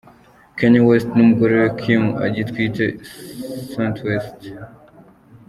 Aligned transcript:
Kanye 0.57 0.79
West 0.87 1.09
n'umugore 1.15 1.53
we 1.61 1.69
Kim 1.81 2.03
agitwite 2.25 2.83
Saint 3.71 3.97
West. 4.05 4.39